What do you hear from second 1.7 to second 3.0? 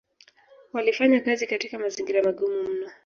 mazingira magumu mno